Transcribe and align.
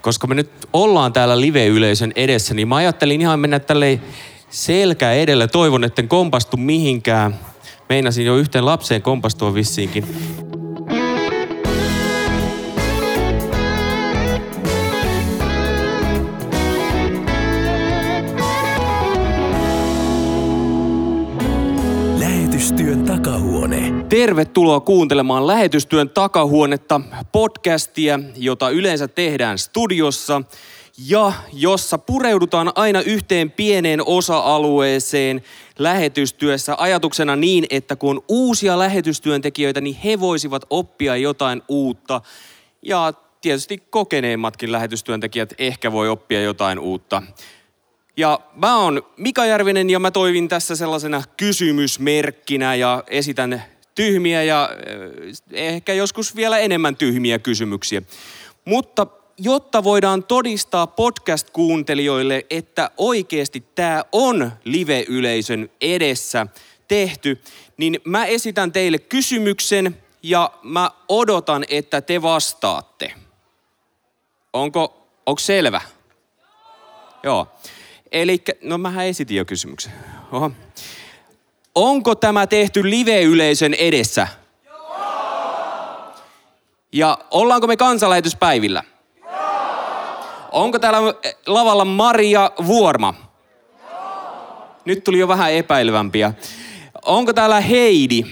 koska 0.00 0.26
me 0.26 0.34
nyt 0.34 0.50
ollaan 0.72 1.12
täällä 1.12 1.40
live-yleisön 1.40 2.12
edessä, 2.16 2.54
niin 2.54 2.68
mä 2.68 2.76
ajattelin 2.76 3.20
ihan 3.20 3.40
mennä 3.40 3.58
tälle 3.58 4.00
selkä 4.50 5.12
edellä. 5.12 5.46
Toivon, 5.48 5.84
etten 5.84 6.08
kompastu 6.08 6.56
mihinkään. 6.56 7.38
Meinasin 7.88 8.26
jo 8.26 8.36
yhteen 8.36 8.64
lapseen 8.64 9.02
kompastua 9.02 9.54
vissiinkin. 9.54 10.04
Tervetuloa 24.20 24.80
kuuntelemaan 24.80 25.46
Lähetystyön 25.46 26.10
takahuonetta 26.10 27.00
podcastia, 27.32 28.20
jota 28.36 28.70
yleensä 28.70 29.08
tehdään 29.08 29.58
studiossa 29.58 30.42
ja 31.08 31.32
jossa 31.52 31.98
pureudutaan 31.98 32.72
aina 32.74 33.00
yhteen 33.00 33.50
pieneen 33.50 34.06
osa-alueeseen 34.06 35.42
lähetystyössä 35.78 36.74
ajatuksena 36.78 37.36
niin, 37.36 37.66
että 37.70 37.96
kun 37.96 38.24
uusia 38.28 38.78
lähetystyöntekijöitä, 38.78 39.80
niin 39.80 39.96
he 40.04 40.20
voisivat 40.20 40.62
oppia 40.70 41.16
jotain 41.16 41.62
uutta 41.68 42.20
ja 42.82 43.12
tietysti 43.40 43.78
kokeneemmatkin 43.90 44.72
lähetystyöntekijät 44.72 45.54
ehkä 45.58 45.92
voi 45.92 46.08
oppia 46.08 46.42
jotain 46.42 46.78
uutta. 46.78 47.22
Ja 48.16 48.40
mä 48.54 48.78
oon 48.78 49.02
Mika 49.16 49.46
Järvinen 49.46 49.90
ja 49.90 49.98
mä 49.98 50.10
toivin 50.10 50.48
tässä 50.48 50.76
sellaisena 50.76 51.22
kysymysmerkkinä 51.36 52.74
ja 52.74 53.04
esitän 53.06 53.62
tyhmiä 53.94 54.42
ja 54.42 54.70
eh, 54.86 55.74
ehkä 55.74 55.94
joskus 55.94 56.36
vielä 56.36 56.58
enemmän 56.58 56.96
tyhmiä 56.96 57.38
kysymyksiä. 57.38 58.02
Mutta 58.64 59.06
jotta 59.38 59.84
voidaan 59.84 60.24
todistaa 60.24 60.86
podcast-kuuntelijoille, 60.86 62.46
että 62.50 62.90
oikeasti 62.96 63.64
tämä 63.74 64.04
on 64.12 64.52
live-yleisön 64.64 65.70
edessä 65.80 66.46
tehty, 66.88 67.40
niin 67.76 68.00
mä 68.04 68.26
esitän 68.26 68.72
teille 68.72 68.98
kysymyksen 68.98 69.96
ja 70.22 70.52
mä 70.62 70.90
odotan, 71.08 71.64
että 71.68 72.00
te 72.00 72.22
vastaatte. 72.22 73.12
Onko, 74.52 75.08
onko 75.26 75.38
selvä? 75.38 75.80
Joo. 77.22 77.48
Eli, 78.12 78.42
no 78.62 78.78
mähän 78.78 79.06
esitin 79.06 79.36
jo 79.36 79.44
kysymyksen. 79.44 79.92
Oho. 80.32 80.50
Onko 81.80 82.14
tämä 82.14 82.46
tehty 82.46 82.90
live-yleisön 82.90 83.74
edessä? 83.74 84.28
Joo. 84.64 86.14
Ja 86.92 87.18
ollaanko 87.30 87.66
me 87.66 87.76
kansanlähetyspäivillä? 87.76 88.82
Joo. 89.20 89.30
Onko 90.52 90.78
täällä 90.78 90.98
lavalla 91.46 91.84
Maria 91.84 92.50
Vuorma? 92.66 93.14
Joo. 93.90 94.68
Nyt 94.84 95.04
tuli 95.04 95.18
jo 95.18 95.28
vähän 95.28 95.52
epäilevämpiä. 95.52 96.32
Onko 97.04 97.32
täällä 97.32 97.60
Heidi? 97.60 98.24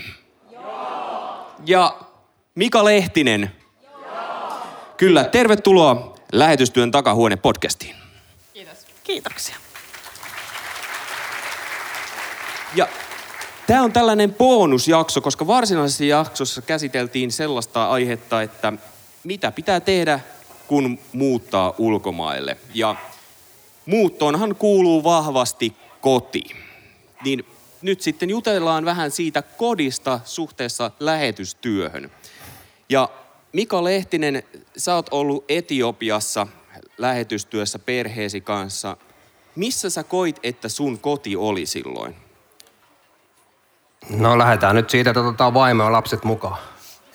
Joo. 0.53 1.47
Ja 1.67 1.97
Mika 2.55 2.85
Lehtinen? 2.85 3.53
Joo. 3.83 4.53
Kyllä, 4.97 5.25
tervetuloa 5.25 6.15
lähetystyön 6.33 6.91
takahuone 6.91 7.37
podcastiin. 7.37 7.97
Kiitos. 8.55 8.87
Kiitoksia. 9.05 9.57
Ja 12.75 12.89
tämä 13.69 13.83
on 13.83 13.93
tällainen 13.93 14.35
bonusjakso, 14.35 15.21
koska 15.21 15.47
varsinaisessa 15.47 16.05
jaksossa 16.05 16.63
käsiteltiin 16.63 17.33
sellaista 17.33 17.89
aihetta, 17.91 18.43
että 18.43 18.73
mitä 19.25 19.53
pitää 19.53 19.81
tehdä, 19.81 20.21
kun 20.67 20.99
muuttaa 21.13 21.75
ulkomaille. 21.79 22.57
Ja 22.75 22.97
muuttoonhan 23.87 24.55
kuuluu 24.57 25.05
vahvasti 25.05 25.77
koti. 26.01 26.45
Niin 27.25 27.47
nyt 27.83 28.01
sitten 28.01 28.31
jutellaan 28.31 28.85
vähän 28.85 29.11
siitä 29.11 29.43
kodista 29.43 30.21
suhteessa 30.25 30.91
lähetystyöhön. 31.01 32.11
Ja 32.89 33.09
Mika 33.53 33.85
Lehtinen, 33.85 34.43
sä 34.77 34.95
oot 34.95 35.09
ollut 35.11 35.45
Etiopiassa 35.49 36.47
lähetystyössä 36.99 37.79
perheesi 37.79 38.41
kanssa. 38.41 38.97
Missä 39.57 39.91
sä 39.91 40.05
koit, 40.05 40.41
että 40.43 40.69
sun 40.69 40.99
koti 40.99 41.37
oli 41.37 41.67
silloin? 41.67 42.28
No 44.11 44.39
lähdetään 44.39 44.77
nyt 44.77 44.91
siitä, 44.91 45.11
että 45.11 45.21
otetaan 45.21 45.55
vaimo 45.55 45.85
ja 45.85 45.93
lapset 45.93 46.25
mukaan. 46.25 46.59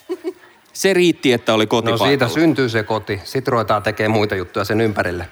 Se 0.74 0.94
riitti, 0.94 1.34
että 1.34 1.54
oli 1.54 1.68
koti 1.68 1.92
No 1.92 1.98
siitä 1.98 2.28
syntyy 2.28 2.70
se 2.70 2.84
koti. 2.84 3.22
Sitten 3.24 3.52
ruvetaan 3.52 3.84
tekemään 3.84 4.12
muita 4.12 4.36
juttuja 4.36 4.66
sen 4.66 4.82
ympärille. 4.82 5.30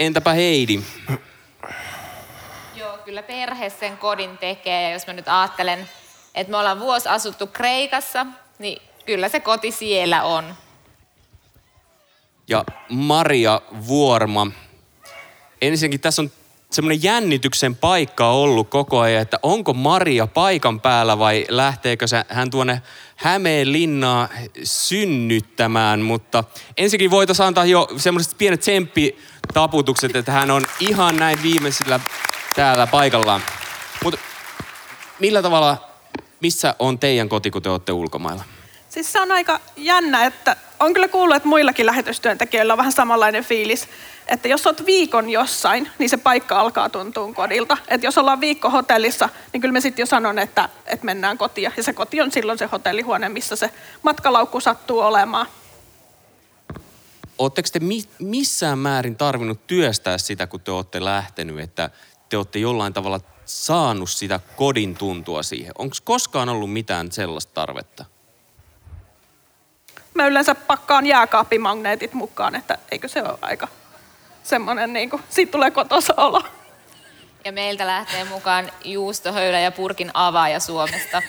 Entäpä 0.00 0.32
Heidi? 0.32 0.80
Joo, 2.74 2.98
kyllä 3.04 3.22
perhe 3.22 3.70
sen 3.70 3.98
kodin 3.98 4.38
tekee. 4.38 4.82
Ja 4.82 4.90
jos 4.90 5.06
mä 5.06 5.12
nyt 5.12 5.28
ajattelen, 5.28 5.88
että 6.34 6.50
me 6.50 6.56
ollaan 6.56 6.80
vuosi 6.80 7.08
asuttu 7.08 7.46
Kreikassa, 7.46 8.26
niin 8.58 8.82
kyllä 9.06 9.28
se 9.28 9.40
koti 9.40 9.70
siellä 9.70 10.22
on. 10.22 10.54
Ja 12.48 12.64
Maria 12.88 13.60
Vuorma. 13.86 14.46
Ensinnäkin 15.62 16.00
tässä 16.00 16.22
on 16.22 16.30
semmoinen 16.74 17.02
jännityksen 17.02 17.76
paikka 17.76 18.30
ollut 18.30 18.68
koko 18.68 19.00
ajan, 19.00 19.22
että 19.22 19.38
onko 19.42 19.74
Maria 19.74 20.26
paikan 20.26 20.80
päällä 20.80 21.18
vai 21.18 21.46
lähteekö 21.48 22.06
se, 22.06 22.24
hän 22.28 22.50
tuonne 22.50 22.82
Hämeenlinnaa 23.16 24.28
synnyttämään, 24.64 26.00
mutta 26.00 26.44
ensinnäkin 26.76 27.10
voitaisiin 27.10 27.46
antaa 27.46 27.64
jo 27.64 27.88
semmoiset 27.96 28.38
pienet 28.38 28.60
tsemppitaputukset, 28.60 30.16
että 30.16 30.32
hän 30.32 30.50
on 30.50 30.66
ihan 30.80 31.16
näin 31.16 31.42
viimeisillä 31.42 32.00
täällä 32.56 32.86
paikallaan. 32.86 33.42
Mutta 34.04 34.20
millä 35.18 35.42
tavalla, 35.42 35.88
missä 36.40 36.74
on 36.78 36.98
teidän 36.98 37.28
koti, 37.28 37.50
kun 37.50 37.62
te 37.62 37.70
olette 37.70 37.92
ulkomailla? 37.92 38.44
Siis 38.88 39.12
se 39.12 39.20
on 39.20 39.32
aika 39.32 39.60
jännä, 39.76 40.24
että 40.26 40.56
on 40.82 40.94
kyllä 40.94 41.08
kuullut, 41.08 41.36
että 41.36 41.48
muillakin 41.48 41.86
lähetystyöntekijöillä 41.86 42.72
on 42.72 42.78
vähän 42.78 42.92
samanlainen 42.92 43.44
fiilis, 43.44 43.88
että 44.26 44.48
jos 44.48 44.66
olet 44.66 44.86
viikon 44.86 45.30
jossain, 45.30 45.90
niin 45.98 46.10
se 46.10 46.16
paikka 46.16 46.60
alkaa 46.60 46.88
tuntua 46.88 47.32
kodilta. 47.32 47.76
Että 47.88 48.06
jos 48.06 48.18
ollaan 48.18 48.40
viikko 48.40 48.70
hotellissa, 48.70 49.28
niin 49.52 49.60
kyllä 49.60 49.72
me 49.72 49.80
sitten 49.80 50.02
jo 50.02 50.06
sanon, 50.06 50.38
että, 50.38 50.68
että 50.86 51.06
mennään 51.06 51.38
kotia. 51.38 51.72
Ja 51.76 51.82
se 51.82 51.92
koti 51.92 52.20
on 52.20 52.32
silloin 52.32 52.58
se 52.58 52.66
hotellihuone, 52.66 53.28
missä 53.28 53.56
se 53.56 53.70
matkalaukku 54.02 54.60
sattuu 54.60 54.98
olemaan. 54.98 55.46
Oletteko 57.38 57.68
te 57.72 57.80
mi- 57.80 58.08
missään 58.18 58.78
määrin 58.78 59.16
tarvinnut 59.16 59.66
työstää 59.66 60.18
sitä, 60.18 60.46
kun 60.46 60.60
te 60.60 60.70
olette 60.70 61.04
lähtenyt, 61.04 61.60
että 61.60 61.90
te 62.28 62.36
olette 62.36 62.58
jollain 62.58 62.92
tavalla 62.92 63.20
saanut 63.44 64.10
sitä 64.10 64.40
kodin 64.56 64.96
tuntua 64.96 65.42
siihen? 65.42 65.72
Onko 65.78 65.96
koskaan 66.04 66.48
ollut 66.48 66.72
mitään 66.72 67.12
sellaista 67.12 67.52
tarvetta? 67.54 68.04
Mä 70.14 70.26
yleensä 70.26 70.54
pakkaan 70.54 71.06
jääkaappimagneetit 71.06 72.14
mukaan, 72.14 72.54
että 72.54 72.78
eikö 72.90 73.08
se 73.08 73.22
ole 73.22 73.38
aika 73.42 73.68
semmoinen, 74.42 74.92
niin 74.92 75.10
kuin, 75.10 75.22
siitä 75.28 75.52
tulee 75.52 75.70
kotosa 75.70 76.14
olo. 76.16 76.42
Ja 77.44 77.52
meiltä 77.52 77.86
lähtee 77.86 78.24
mukaan 78.24 78.72
juustohöylä 78.84 79.60
ja 79.60 79.72
purkin 79.72 80.10
avaaja 80.14 80.60
Suomesta. 80.60 81.22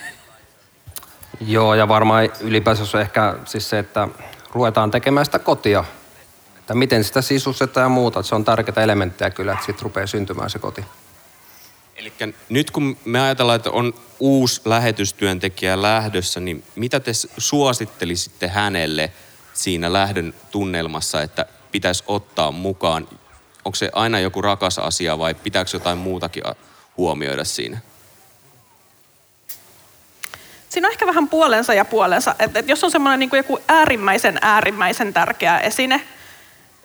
Joo, 1.40 1.74
ja 1.74 1.88
varmaan 1.88 2.28
ylipäänsä 2.40 2.84
on 2.94 3.00
ehkä 3.00 3.34
siis 3.44 3.70
se, 3.70 3.78
että 3.78 4.08
ruvetaan 4.52 4.90
tekemään 4.90 5.26
sitä 5.26 5.38
kotia. 5.38 5.84
Että 6.58 6.74
miten 6.74 7.04
sitä 7.04 7.22
sisustetaan 7.22 7.84
ja 7.84 7.88
muuta. 7.88 8.20
Että 8.20 8.28
se 8.28 8.34
on 8.34 8.44
tärkeitä 8.44 8.82
elementtejä 8.82 9.30
kyllä, 9.30 9.52
että 9.52 9.66
sitten 9.66 9.82
rupeaa 9.82 10.06
syntymään 10.06 10.50
se 10.50 10.58
koti. 10.58 10.84
Eli 11.96 12.12
nyt 12.48 12.70
kun 12.70 12.96
me 13.04 13.20
ajatellaan, 13.20 13.56
että 13.56 13.70
on 13.70 13.94
uusi 14.20 14.60
lähetystyöntekijä 14.64 15.82
lähdössä, 15.82 16.40
niin 16.40 16.64
mitä 16.74 17.00
te 17.00 17.12
suosittelisitte 17.38 18.48
hänelle 18.48 19.12
siinä 19.52 19.92
lähdön 19.92 20.34
tunnelmassa, 20.50 21.22
että 21.22 21.46
pitäisi 21.72 22.04
ottaa 22.06 22.52
mukaan? 22.52 23.08
Onko 23.64 23.76
se 23.76 23.90
aina 23.92 24.20
joku 24.20 24.42
rakas 24.42 24.78
asia 24.78 25.18
vai 25.18 25.34
pitääkö 25.34 25.70
jotain 25.72 25.98
muutakin 25.98 26.42
huomioida 26.96 27.44
siinä? 27.44 27.78
Siinä 30.68 30.88
on 30.88 30.92
ehkä 30.92 31.06
vähän 31.06 31.28
puolensa 31.28 31.74
ja 31.74 31.84
puolensa. 31.84 32.34
Että, 32.38 32.62
jos 32.66 32.84
on 32.84 32.90
semmoinen 32.90 33.20
niin 33.20 33.30
joku 33.32 33.58
äärimmäisen 33.68 34.38
äärimmäisen 34.42 35.12
tärkeä 35.12 35.58
esine, 35.58 36.00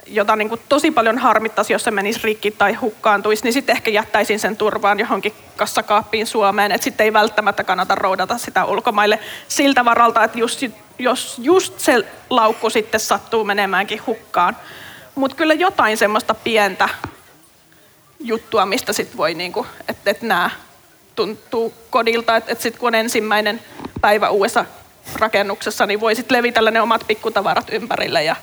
jota 0.09 0.35
niin 0.35 0.49
kuin 0.49 0.61
tosi 0.69 0.91
paljon 0.91 1.17
harmittaisi, 1.17 1.73
jos 1.73 1.83
se 1.83 1.91
menisi 1.91 2.19
rikki 2.23 2.51
tai 2.51 2.73
hukkaantuisi, 2.73 3.43
niin 3.43 3.53
sitten 3.53 3.75
ehkä 3.75 3.91
jättäisin 3.91 4.39
sen 4.39 4.57
turvaan 4.57 4.99
johonkin 4.99 5.33
kassakaappiin 5.57 6.27
Suomeen. 6.27 6.71
Että 6.71 6.83
sitten 6.83 7.03
ei 7.03 7.13
välttämättä 7.13 7.63
kannata 7.63 7.95
roudata 7.95 8.37
sitä 8.37 8.65
ulkomaille 8.65 9.19
siltä 9.47 9.85
varalta, 9.85 10.23
että 10.23 10.39
just, 10.39 10.63
jos 10.99 11.35
just 11.37 11.79
se 11.79 12.05
laukku 12.29 12.69
sitten 12.69 12.99
sattuu 12.99 13.43
menemäänkin 13.43 14.01
hukkaan. 14.07 14.57
Mutta 15.15 15.37
kyllä 15.37 15.53
jotain 15.53 15.97
semmoista 15.97 16.33
pientä 16.33 16.89
juttua, 18.19 18.65
mistä 18.65 18.93
sitten 18.93 19.17
voi, 19.17 19.33
niinku, 19.33 19.67
että 19.87 20.11
et 20.11 20.21
nämä 20.21 20.49
tuntuu 21.15 21.73
kodilta, 21.89 22.35
että 22.35 22.51
et 22.51 22.61
sitten 22.61 22.79
kun 22.79 22.87
on 22.87 22.95
ensimmäinen 22.95 23.61
päivä 24.01 24.29
uudessa 24.29 24.65
rakennuksessa, 25.19 25.85
niin 25.85 25.99
voi 25.99 26.15
sitten 26.15 26.37
levitellä 26.37 26.71
ne 26.71 26.81
omat 26.81 27.03
pikkutavarat 27.07 27.67
ympärille 27.71 28.23
ja 28.23 28.35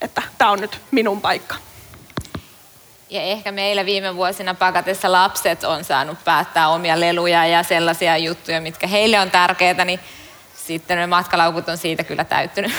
että 0.00 0.22
tämä 0.38 0.50
on 0.50 0.60
nyt 0.60 0.80
minun 0.90 1.20
paikka. 1.20 1.54
Ja 3.10 3.22
ehkä 3.22 3.52
meillä 3.52 3.86
viime 3.86 4.16
vuosina 4.16 4.54
pakatessa 4.54 5.12
lapset 5.12 5.64
on 5.64 5.84
saanut 5.84 6.24
päättää 6.24 6.68
omia 6.68 7.00
leluja 7.00 7.46
ja 7.46 7.62
sellaisia 7.62 8.16
juttuja, 8.16 8.60
mitkä 8.60 8.86
heille 8.86 9.20
on 9.20 9.30
tärkeitä, 9.30 9.84
niin 9.84 10.00
sitten 10.54 10.98
ne 10.98 11.06
matkalaukut 11.06 11.68
on 11.68 11.78
siitä 11.78 12.04
kyllä 12.04 12.24
täyttynyt. 12.24 12.72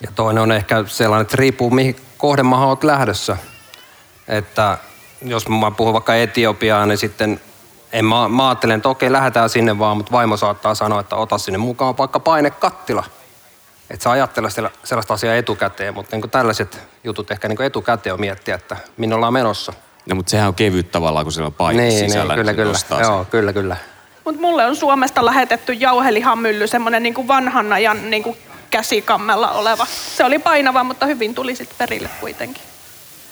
Ja 0.00 0.08
toinen 0.14 0.42
on 0.42 0.52
ehkä 0.52 0.84
sellainen, 0.86 1.22
että 1.22 1.36
riippuu 1.36 1.70
mihin 1.70 1.96
kohdemaahan 2.18 2.68
olet 2.68 2.84
lähdössä. 2.84 3.36
Että 4.28 4.78
jos 5.22 5.48
mä 5.48 5.70
puhun 5.70 5.92
vaikka 5.92 6.14
Etiopiaan, 6.14 6.88
niin 6.88 6.98
sitten 6.98 7.40
en 7.92 8.04
mä, 8.04 8.28
mä 8.28 8.48
ajattelen, 8.48 8.76
että 8.76 8.88
okei, 8.88 9.12
lähdetään 9.12 9.50
sinne 9.50 9.78
vaan, 9.78 9.96
mutta 9.96 10.12
vaimo 10.12 10.36
saattaa 10.36 10.74
sanoa, 10.74 11.00
että 11.00 11.16
ota 11.16 11.38
sinne 11.38 11.58
mukaan 11.58 11.98
vaikka 11.98 12.20
painekattila. 12.20 13.04
Että 13.92 14.04
sä 14.04 14.10
ajattele 14.10 14.50
sellaista 14.84 15.14
asiaa 15.14 15.34
etukäteen, 15.34 15.94
mutta 15.94 16.16
niin 16.16 16.30
tällaiset 16.30 16.80
jutut 17.04 17.30
ehkä 17.30 17.48
niin 17.48 17.62
etukäteen 17.62 18.14
on 18.14 18.20
miettiä, 18.20 18.54
että 18.54 18.76
minne 18.96 19.14
ollaan 19.14 19.32
menossa. 19.32 19.72
No, 20.06 20.16
mutta 20.16 20.30
sehän 20.30 20.48
on 20.48 20.54
kevyt 20.54 20.90
tavallaan, 20.90 21.24
kun 21.24 21.32
siellä 21.32 21.46
on 21.46 21.54
paikka 21.54 21.82
niin, 21.82 21.98
sisällä. 21.98 22.36
Niin, 22.36 22.40
kyllä, 22.40 22.54
kyllä. 22.54 23.00
Joo, 23.00 23.24
kyllä, 23.24 23.52
kyllä. 23.52 23.76
Mutta 24.24 24.40
mulle 24.40 24.66
on 24.66 24.76
Suomesta 24.76 25.24
lähetetty 25.24 25.72
jauhelihamylly, 25.72 26.66
semmoinen 26.66 27.02
niin 27.02 27.28
vanhan 27.28 27.72
ajan 27.72 28.10
niin 28.10 28.22
kuin 28.22 28.36
käsikammella 28.70 29.50
oleva. 29.50 29.86
Se 30.16 30.24
oli 30.24 30.38
painava, 30.38 30.84
mutta 30.84 31.06
hyvin 31.06 31.34
tuli 31.34 31.56
sitten 31.56 31.78
perille 31.78 32.08
kuitenkin. 32.20 32.62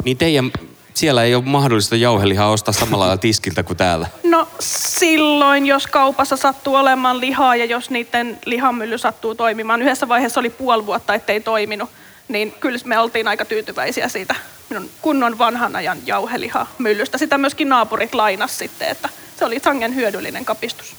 Niin 0.05 0.17
teidän 0.17 0.51
siellä 0.95 1.25
ei 1.25 1.35
ole 1.35 1.45
mahdollista 1.45 1.97
jauhelihaa 1.97 2.51
ostaa 2.51 2.75
samalla 2.75 3.05
lailla 3.05 3.17
tiskiltä 3.17 3.63
kuin 3.63 3.77
täällä? 3.77 4.07
No 4.25 4.49
silloin, 4.61 5.67
jos 5.67 5.87
kaupassa 5.87 6.37
sattuu 6.37 6.75
olemaan 6.75 7.21
lihaa 7.21 7.57
ja 7.57 7.65
jos 7.65 7.91
niiden 7.91 8.39
lihamylly 8.45 8.99
sattuu 8.99 9.35
toimimaan. 9.35 9.83
Yhdessä 9.83 10.09
vaiheessa 10.09 10.41
oli 10.41 10.51
puoli 10.51 10.87
vuotta, 10.87 11.15
ettei 11.15 11.41
toiminut. 11.41 11.91
Niin 12.29 12.53
kyllä 12.61 12.79
me 12.85 12.99
oltiin 12.99 13.29
aika 13.29 13.45
tyytyväisiä 13.45 14.09
siitä 14.09 14.35
minun 14.71 14.91
kunnon 15.01 15.39
vanhan 15.39 15.77
ajan 15.77 15.99
jauhelihamyllystä. 16.07 17.19
Sitä 17.19 17.39
myöskin 17.39 17.69
naapurit 17.69 18.15
lainas 18.15 18.59
sitten, 18.59 18.89
että 18.89 19.09
se 19.39 19.45
oli 19.45 19.59
sangen 19.59 19.95
hyödyllinen 19.95 20.45
kapistus. 20.45 20.97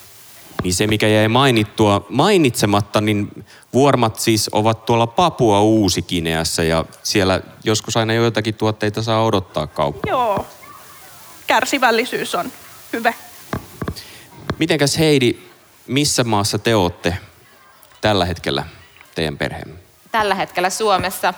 Niin 0.63 0.73
se, 0.73 0.87
mikä 0.87 1.07
jäi 1.07 1.27
mainittua, 1.27 2.05
mainitsematta, 2.09 3.01
niin 3.01 3.45
vuormat 3.73 4.19
siis 4.19 4.49
ovat 4.51 4.85
tuolla 4.85 5.07
Papua 5.07 5.61
Uusikineassa 5.61 6.63
ja 6.63 6.85
siellä 7.03 7.41
joskus 7.63 7.97
aina 7.97 8.13
joitakin 8.13 8.55
tuotteita 8.55 9.01
saa 9.01 9.25
odottaa 9.25 9.67
kauppaan. 9.67 10.09
Joo, 10.09 10.45
kärsivällisyys 11.47 12.35
on 12.35 12.51
hyvä. 12.93 13.13
Mitenkäs 14.59 14.97
Heidi, 14.99 15.35
missä 15.87 16.23
maassa 16.23 16.59
te 16.59 16.75
olette 16.75 17.17
tällä 18.01 18.25
hetkellä 18.25 18.63
teidän 19.15 19.37
perheen? 19.37 19.79
Tällä 20.11 20.35
hetkellä 20.35 20.69
Suomessa, 20.69 21.33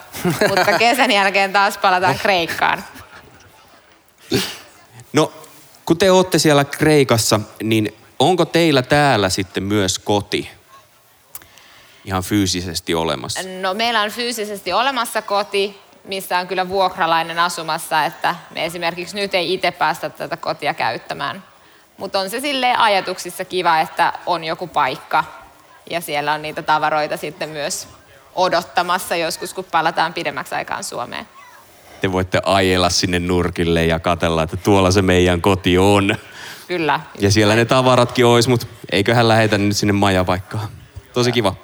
mutta 0.50 0.77
kesän 0.80 1.12
jälkeen 1.12 1.53
taas 1.53 1.77
palataan 1.77 2.19
Kreikkaan. 2.19 2.83
No, 5.13 5.33
kun 5.85 5.97
te 5.97 6.12
olette 6.12 6.39
siellä 6.39 6.65
Kreikassa, 6.65 7.39
niin 7.63 7.94
onko 8.19 8.45
teillä 8.45 8.81
täällä 8.81 9.30
sitten 9.30 9.63
myös 9.63 10.00
koti? 10.00 10.50
Ihan 12.06 12.24
fyysisesti 12.24 12.96
olemassa? 12.96 13.40
No 13.62 13.74
meillä 13.74 14.02
on 14.02 14.12
fyysisesti 14.12 14.74
olemassa 14.74 15.22
koti, 15.22 15.80
missä 16.04 16.40
on 16.40 16.48
kyllä 16.48 16.70
vuokralainen 16.70 17.40
asumassa, 17.40 18.06
että 18.06 18.36
me 18.56 18.66
esimerkiksi 18.66 19.16
nyt 19.16 19.34
ei 19.34 19.54
itse 19.54 19.72
päästä 19.72 20.10
tätä 20.10 20.38
kotia 20.38 20.74
käyttämään. 20.74 21.44
Mutta 21.98 22.20
on 22.20 22.30
se 22.30 22.40
sille 22.40 22.76
ajatuksissa 22.78 23.46
kiva, 23.46 23.80
että 23.80 24.14
on 24.26 24.44
joku 24.44 24.68
paikka 24.68 25.24
ja 25.90 26.02
siellä 26.02 26.34
on 26.34 26.42
niitä 26.42 26.62
tavaroita 26.62 27.18
sitten 27.18 27.50
myös 27.50 27.88
odottamassa 28.36 29.16
joskus, 29.16 29.54
kun 29.54 29.66
palataan 29.72 30.14
pidemmäksi 30.14 30.56
aikaan 30.56 30.84
Suomeen. 30.84 31.28
Te 32.02 32.12
voitte 32.12 32.42
ajella 32.46 32.90
sinne 32.90 33.20
nurkille 33.20 33.86
ja 33.86 34.00
katella, 34.00 34.44
että 34.44 34.58
tuolla 34.58 34.92
se 34.92 35.02
meidän 35.02 35.42
koti 35.42 35.78
on. 35.78 36.16
Kyllä. 36.68 37.00
Ja 37.20 37.32
siellä 37.32 37.56
ne 37.56 37.66
tavaratkin 37.66 38.26
olisi, 38.26 38.50
mutta 38.50 38.68
eiköhän 38.92 39.28
lähetä 39.28 39.58
nyt 39.58 39.78
sinne 39.78 39.94
majapaikkaan. 39.94 40.68
Tosi 41.14 41.32
kiva. 41.32 41.56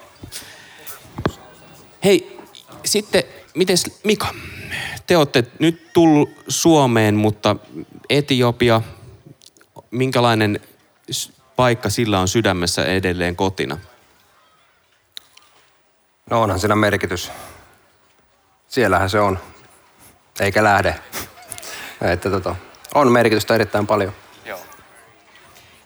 Hei, 2.04 2.40
sitten, 2.86 3.24
miten 3.56 3.78
Mika? 4.04 4.28
Te 5.08 5.18
olette 5.18 5.44
nyt 5.60 5.94
tullut 5.94 6.30
Suomeen, 6.48 7.16
mutta 7.16 7.56
Etiopia, 8.10 8.82
minkälainen 9.92 10.60
paikka 11.56 11.90
sillä 11.90 12.20
on 12.20 12.28
sydämessä 12.28 12.86
edelleen 12.86 13.36
kotina? 13.36 13.78
No 16.30 16.42
onhan 16.42 16.60
siinä 16.60 16.76
merkitys. 16.76 17.32
Siellähän 18.68 19.10
se 19.10 19.20
on, 19.20 19.40
eikä 20.40 20.64
lähde. 20.64 20.96
Että 22.14 22.30
tota, 22.30 22.56
on 22.96 23.12
merkitystä 23.12 23.56
erittäin 23.56 23.88
paljon. 23.88 24.14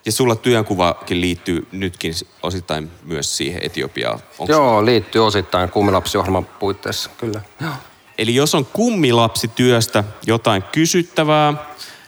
Ja 0.06 0.12
sulla 0.12 0.36
työnkuvakin 0.36 1.22
liittyy 1.22 1.68
nytkin 1.72 2.14
osittain 2.44 2.92
myös 3.04 3.38
siihen 3.38 3.62
Etiopiaan. 3.64 4.20
Onko 4.40 4.54
Joo, 4.54 4.86
liittyy 4.86 5.26
osittain 5.26 5.70
kummilapsiohjelman 5.70 6.46
puitteissa, 6.46 7.10
kyllä. 7.18 7.42
Joo. 7.62 7.72
Eli 8.18 8.36
jos 8.36 8.56
on 8.56 8.66
kummilapsityöstä 8.66 10.04
jotain 10.28 10.64
kysyttävää, 10.64 11.54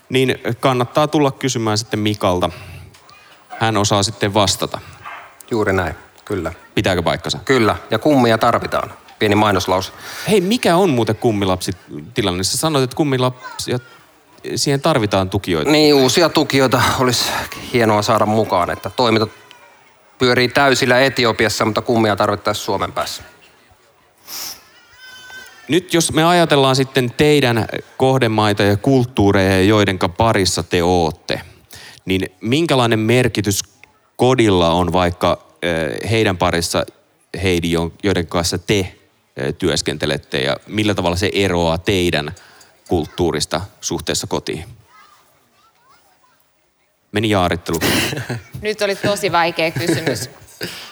niin 0.10 0.36
kannattaa 0.60 1.08
tulla 1.08 1.32
kysymään 1.32 1.78
sitten 1.78 2.00
Mikalta. 2.00 2.50
Hän 3.60 3.78
osaa 3.78 4.04
sitten 4.04 4.34
vastata. 4.34 4.80
Juuri 5.52 5.74
näin, 5.74 5.96
kyllä. 6.26 6.54
Pitääkö 6.76 7.04
paikkansa? 7.04 7.40
Kyllä, 7.46 7.76
ja 7.92 8.00
kummia 8.00 8.38
tarvitaan. 8.38 8.94
Pieni 9.20 9.36
mainoslaus. 9.36 9.94
Hei, 10.30 10.42
mikä 10.42 10.76
on 10.76 10.90
muuten 10.90 11.16
kummilapsitilanne? 11.16 12.44
Sä 12.44 12.58
sanoit, 12.58 12.84
että 12.84 12.96
kummilapsia 12.96 13.80
siihen 14.56 14.82
tarvitaan 14.82 15.30
tukijoita. 15.30 15.72
Niin, 15.72 15.94
uusia 15.94 16.30
tukijoita 16.30 16.82
olisi 17.00 17.32
hienoa 17.74 18.02
saada 18.02 18.26
mukaan, 18.26 18.70
että 18.70 18.90
toiminta 18.90 19.28
pyörii 20.20 20.48
täysillä 20.48 21.00
Etiopiassa, 21.00 21.66
mutta 21.66 21.82
kummia 21.82 22.16
tarvittaisiin 22.16 22.66
Suomen 22.66 22.92
päässä. 22.92 23.24
Nyt 25.68 25.94
jos 25.94 26.12
me 26.12 26.24
ajatellaan 26.24 26.76
sitten 26.76 27.12
teidän 27.18 27.66
kohdemaita 27.98 28.64
ja 28.64 28.78
kulttuureja, 28.78 29.62
joiden 29.62 30.00
parissa 30.18 30.64
te 30.64 30.84
ootte, 30.84 31.42
niin 32.06 32.26
minkälainen 32.42 33.00
merkitys 33.00 33.62
kodilla 34.16 34.72
on 34.72 34.94
vaikka 34.94 35.46
heidän 36.10 36.38
parissa 36.38 36.86
Heidi, 37.44 37.72
joiden 38.04 38.28
kanssa 38.28 38.58
te 38.58 38.96
työskentelette 39.58 40.42
ja 40.42 40.58
millä 40.68 40.94
tavalla 40.94 41.18
se 41.18 41.30
eroaa 41.34 41.78
teidän 41.78 42.36
kulttuurista 42.88 43.62
suhteessa 43.82 44.27
kotiin? 44.27 44.65
Meni 47.12 47.30
jaarittelu. 47.30 47.80
Nyt 48.62 48.82
oli 48.82 48.96
tosi 48.96 49.32
vaikea 49.32 49.72
kysymys. 49.72 50.30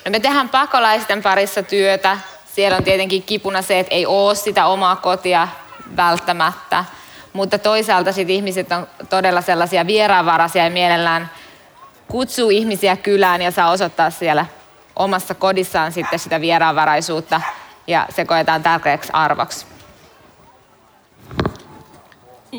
No 0.06 0.12
me 0.12 0.20
tehdään 0.20 0.50
pakolaisten 0.50 1.24
parissa 1.24 1.64
työtä. 1.64 2.18
Siellä 2.56 2.78
on 2.78 2.84
tietenkin 2.84 3.24
kipuna 3.24 3.62
se, 3.62 3.80
että 3.80 3.96
ei 3.96 4.06
ole 4.06 4.36
sitä 4.36 4.66
omaa 4.66 4.96
kotia 4.96 5.48
välttämättä. 5.98 6.86
Mutta 7.34 7.58
toisaalta 7.58 8.12
sit 8.12 8.30
ihmiset 8.30 8.72
on 8.72 8.88
todella 9.10 9.42
sellaisia 9.42 9.88
vieraanvaraisia 9.88 10.64
ja 10.64 10.70
mielellään 10.70 11.30
kutsuu 12.08 12.50
ihmisiä 12.50 12.96
kylään 12.96 13.42
ja 13.42 13.52
saa 13.52 13.72
osoittaa 13.72 14.10
siellä 14.10 14.46
omassa 14.96 15.34
kodissaan 15.34 15.92
sitten 15.92 16.20
sitä 16.20 16.42
vieraanvaraisuutta 16.42 17.42
ja 17.88 18.08
se 18.16 18.26
koetaan 18.26 18.64
tärkeäksi 18.64 19.10
arvoksi. 19.14 19.73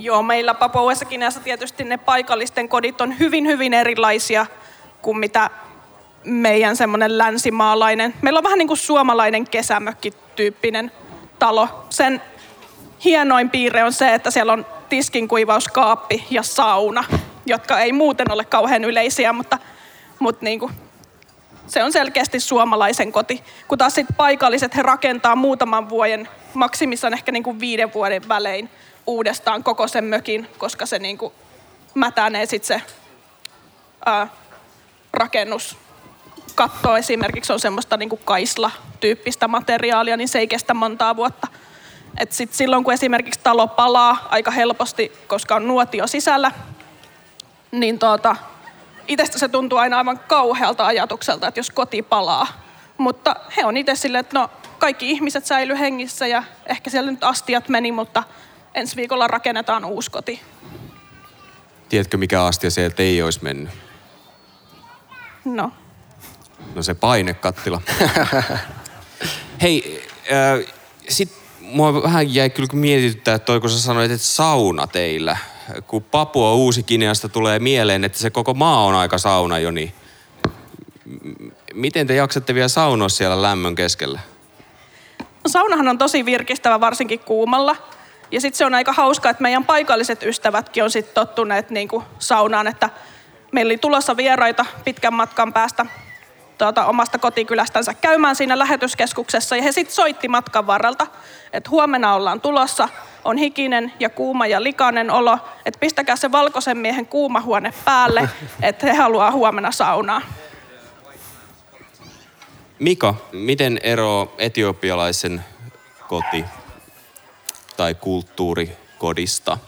Joo, 0.03 0.23
meillä 0.23 0.55
Papouessa 0.55 1.05
Kineassa 1.05 1.41
tietysti 1.41 1.85
ne 1.85 1.97
paikallisten 1.97 2.69
kodit 2.69 3.01
on 3.01 3.19
hyvin, 3.19 3.47
hyvin 3.47 3.75
erilaisia 3.75 4.47
kuin 5.03 5.19
mitä 5.19 5.51
meidän 6.25 6.77
semmoinen 6.77 7.19
länsimaalainen. 7.19 8.15
Meillä 8.23 8.39
on 8.39 8.45
vähän 8.45 8.59
niin 8.59 8.69
kuin 8.69 8.79
suomalainen 8.79 9.49
kesämökki-tyyppinen 9.49 10.93
talo. 11.39 11.87
Sen 11.91 12.23
hienoin 13.05 13.51
piirre 13.51 13.85
on 13.85 13.93
se, 13.93 14.15
että 14.15 14.31
siellä 14.31 14.53
on 14.53 14.67
tiskinkuivauskaappi 14.89 16.27
ja 16.31 16.43
sauna, 16.43 17.05
jotka 17.47 17.79
ei 17.79 17.93
muuten 17.93 18.31
ole 18.31 18.45
kauhean 18.45 18.85
yleisiä, 18.85 19.33
mutta, 19.33 19.59
mutta 20.19 20.45
niin 20.45 20.59
kuin, 20.59 20.73
se 21.67 21.83
on 21.83 21.93
selkeästi 21.93 22.41
suomalaisen 22.41 23.13
koti. 23.13 23.43
Kun 23.69 23.79
taas 23.79 23.95
sit 23.95 24.07
paikalliset 24.17 24.77
he 24.77 24.83
rakentaa 24.83 25.37
muutaman 25.37 25.89
vuoden, 25.89 26.29
maksimissaan 26.55 27.15
ehkä 27.15 27.33
niin 27.33 27.43
kuin 27.43 27.61
viiden 27.61 27.95
vuoden 27.95 28.29
välein 28.29 28.71
uudestaan 29.07 29.65
koko 29.65 29.89
sen 29.89 30.05
mökin, 30.05 30.49
koska 30.59 30.87
se 30.87 30.99
niin 30.99 31.19
kuin 31.19 31.33
mätänee 31.95 32.47
sitten 32.47 32.67
se 32.67 32.83
ää, 34.07 34.27
rakennus. 35.13 35.77
Katto 36.55 36.97
esimerkiksi 36.97 37.53
on 37.53 37.61
semmoista 37.61 37.97
niin 37.97 38.09
kuin 38.09 38.21
kaisla-tyyppistä 38.25 39.49
materiaalia, 39.49 40.17
niin 40.17 40.29
se 40.29 40.39
ei 40.39 40.49
kestä 40.49 40.75
montaa 40.75 41.17
vuotta. 41.17 41.47
Et 42.19 42.33
sit 42.33 42.55
silloin 42.55 42.85
kun 42.85 42.93
esimerkiksi 42.93 43.41
talo 43.43 43.67
palaa 43.67 44.29
aika 44.31 44.51
helposti, 44.51 45.13
koska 45.27 45.57
on 45.57 45.69
nuotio 45.69 46.07
sisällä, 46.07 46.51
niin 47.73 47.99
tuota, 47.99 48.37
itsestä 49.09 49.39
se 49.39 49.49
tuntuu 49.49 49.79
aina 49.79 49.99
aivan 49.99 50.19
kauhealta 50.19 50.87
ajatukselta, 50.87 51.49
että 51.49 51.61
jos 51.61 51.71
koti 51.71 52.03
palaa. 52.03 52.47
Mutta 52.99 53.37
he 53.57 53.65
on 53.65 53.77
itse 53.77 53.95
silleen, 53.95 54.21
että 54.21 54.39
no 54.39 54.51
kaikki 54.79 55.11
ihmiset 55.11 55.47
säily 55.47 55.79
hengissä 55.79 56.27
ja 56.27 56.43
ehkä 56.67 56.91
siellä 56.91 57.11
nyt 57.11 57.25
astiat 57.25 57.69
meni, 57.69 57.93
mutta 57.93 58.23
ensi 58.75 58.97
viikolla 58.97 59.29
rakennetaan 59.29 59.85
uusi 59.85 60.11
koti. 60.11 60.41
Tiedätkö, 61.89 62.17
mikä 62.17 62.45
astia 62.45 62.71
sieltä 62.71 63.03
ei 63.03 63.23
olisi 63.23 63.39
mennyt? 63.43 63.73
No, 65.45 65.73
No 66.75 66.83
se 66.83 66.95
painekattila. 66.95 67.81
Hei, 69.63 70.07
äh, 70.33 70.75
sit 71.09 71.33
mua 71.61 72.03
vähän 72.03 72.35
jäi 72.35 72.51
kyllä 72.51 72.69
mietityttää 72.73 73.39
toi, 73.39 73.61
kun 73.61 73.71
sä 73.71 73.81
sanoit, 73.81 74.11
että 74.11 74.27
sauna 74.27 74.87
teillä. 74.87 75.37
Kun 75.87 76.03
Papua 76.03 76.55
Uusi-Kineasta 76.55 77.29
tulee 77.29 77.59
mieleen, 77.59 78.05
että 78.05 78.19
se 78.19 78.31
koko 78.31 78.55
maa 78.55 78.85
on 78.85 78.95
aika 78.95 79.19
sauna 79.19 79.59
jo, 79.59 79.71
niin 79.71 79.93
miten 81.75 82.07
te 82.07 82.15
jaksatte 82.15 82.55
vielä 82.55 82.69
saunoa 82.69 83.09
siellä 83.09 83.43
lämmön 83.43 83.75
keskellä? 83.75 84.21
saunahan 85.47 85.89
on 85.89 85.99
tosi 85.99 86.25
virkistävä 86.25 86.81
varsinkin 86.81 87.21
kuumalla. 87.21 87.77
Ja 88.35 88.41
sitten 88.41 88.59
se 88.59 88.67
on 88.67 88.75
aika 88.75 88.93
hauskaa, 88.93 89.31
että 89.31 89.43
meidän 89.43 89.65
paikalliset 89.65 90.23
ystävätkin 90.23 90.85
on 90.85 90.91
sitten 90.91 91.15
tottuneet 91.15 91.71
niinku 91.71 92.05
saunaan, 92.19 92.67
että 92.67 92.91
meillä 93.53 93.69
oli 93.69 93.79
tulossa 93.79 94.17
vieraita 94.17 94.67
pitkän 94.85 95.15
matkan 95.15 95.53
päästä 95.53 95.87
tuota, 96.59 96.87
omasta 96.87 97.19
kotikylästänsä 97.19 97.95
käymään 97.95 98.37
siinä 98.37 98.59
lähetyskeskuksessa. 98.59 99.57
Ja 99.57 99.63
he 99.63 99.73
sitten 99.73 99.95
soitti 99.95 100.29
matkan 100.29 100.67
varrelta, 100.67 101.07
että 101.53 101.71
huomenna 101.71 102.15
ollaan 102.15 102.41
tulossa, 102.41 102.89
on 103.25 103.37
hikinen 103.37 103.93
ja 104.01 104.11
kuuma 104.11 104.47
ja 104.47 104.63
likainen 104.63 105.11
olo, 105.11 105.39
että 105.67 105.81
pistäkää 105.81 106.17
se 106.17 106.33
valkoisen 106.33 106.79
miehen 106.79 107.07
kuumahuone 107.07 107.75
päälle, 107.85 108.29
että 108.63 108.87
he 108.87 108.95
haluaa 108.95 109.31
huomenna 109.31 109.73
saunaa. 109.73 110.23
Mika, 112.79 113.15
miten 113.33 113.81
ero 113.83 114.35
etiopialaisen 114.39 115.45
koti 116.09 116.45
tai 117.77 117.95
kulttuurikodista 117.95 119.59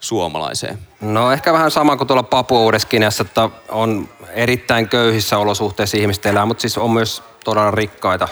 suomalaiseen? 0.00 0.78
No 1.00 1.32
ehkä 1.32 1.52
vähän 1.52 1.70
sama 1.70 1.96
kuin 1.96 2.08
tuolla 2.08 2.22
Papua 2.22 2.60
Uudeskinässä, 2.60 3.22
että 3.22 3.50
on 3.68 4.08
erittäin 4.28 4.88
köyhissä 4.88 5.38
olosuhteissa 5.38 5.96
ihmiset 5.96 6.26
elää, 6.26 6.46
mutta 6.46 6.60
siis 6.60 6.78
on 6.78 6.90
myös 6.90 7.22
todella 7.44 7.70
rikkaita. 7.70 8.28